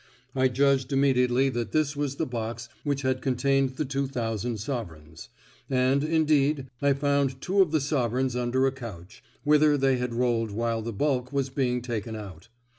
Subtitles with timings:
[0.35, 5.29] I judged immediately that this was the box which had contained the two thousand sovereigns;
[5.69, 10.49] and, indeed, I found two of the sovereigns under a couch, whither they had rolled
[10.49, 12.47] while the bulk was being taken out.